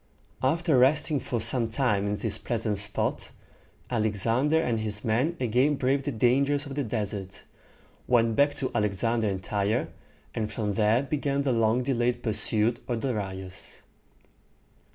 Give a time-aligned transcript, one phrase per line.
[0.41, 3.29] After resting for some time in this pleasant spot,
[3.91, 7.43] Alexander and his men again braved the dangers of the desert,
[8.07, 9.89] went back to Alexandria and Tyre,
[10.33, 13.83] and from there began the long delayed pursuit of Darius.